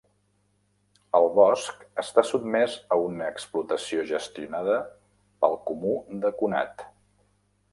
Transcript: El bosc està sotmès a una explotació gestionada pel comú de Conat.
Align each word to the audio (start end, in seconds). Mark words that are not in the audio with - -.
El 1.17 1.25
bosc 1.35 1.83
està 2.03 2.23
sotmès 2.29 2.77
a 2.95 2.99
una 3.09 3.27
explotació 3.33 4.07
gestionada 4.13 4.79
pel 5.45 5.55
comú 5.69 5.93
de 6.25 6.33
Conat. 6.41 6.87